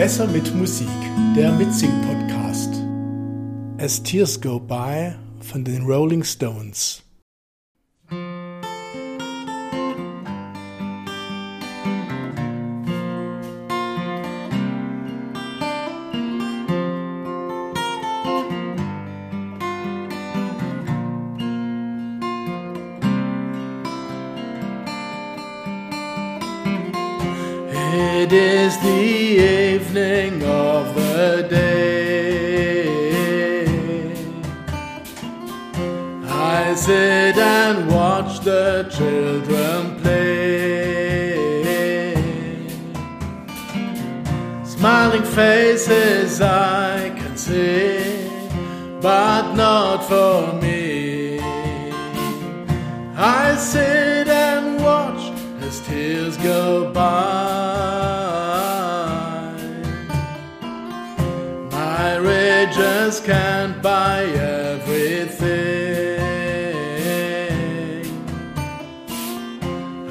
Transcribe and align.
Besser 0.00 0.26
mit 0.28 0.54
Musik, 0.54 0.88
der 1.36 1.52
Mitsing-Podcast. 1.52 2.70
As 3.76 4.02
Tears 4.02 4.40
Go 4.40 4.58
By 4.58 5.12
von 5.42 5.62
den 5.62 5.84
Rolling 5.84 6.24
Stones. 6.24 7.02
It 27.92 28.32
is 28.32 28.78
the 28.78 29.02
evening 29.74 30.44
of 30.44 30.94
the 30.94 31.44
day. 31.50 32.86
I 36.28 36.72
sit 36.76 37.36
and 37.36 37.90
watch 37.90 38.38
the 38.44 38.88
children 38.96 40.00
play. 40.00 41.34
Smiling 44.64 45.24
faces 45.24 46.40
I 46.40 47.10
can 47.18 47.36
see, 47.36 48.30
but 49.00 49.54
not 49.54 50.04
for 50.04 50.52
me. 50.62 51.40
I 53.16 53.56
sit 53.56 54.28
and 54.28 54.80
watch 54.80 55.32
as 55.60 55.80
tears 55.80 56.36
go 56.36 56.92
by. 56.92 57.19
My 62.20 62.26
riches 62.26 63.20
can't 63.20 63.80
buy 63.80 64.24
everything. 64.24 65.40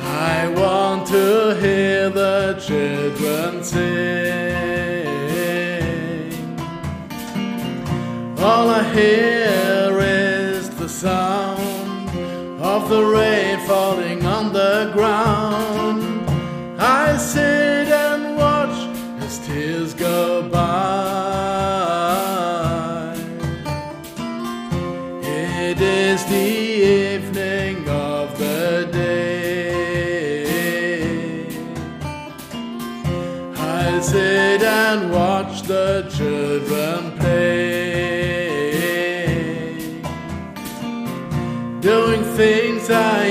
I 0.02 0.47
want 0.58 1.06
to 1.09 1.56
hear 1.61 2.09
the 2.09 2.59
children 2.59 3.64
sing. 3.64 3.86
All 8.39 8.69
I 8.69 8.84
hear 8.91 10.00
is 10.00 10.69
the 10.72 10.89
sound 10.89 12.09
of 12.59 12.89
the 12.89 13.03
rain 13.03 13.59
falling 13.67 14.25
on 14.25 14.52
the 14.52 14.89
ground. 14.95 15.28
Evening 27.20 27.78
of 27.89 28.38
the 28.38 28.88
day. 28.92 29.66
I 33.58 34.00
sit 34.00 34.62
and 34.62 35.12
watch 35.12 35.64
the 35.64 36.08
children 36.17 37.00
play 37.20 38.70
doing 41.81 42.23
things 42.40 42.90
I 42.90 43.22